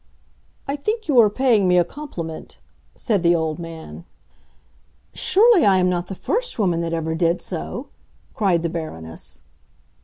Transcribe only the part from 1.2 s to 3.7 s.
paying me a compliment," said the old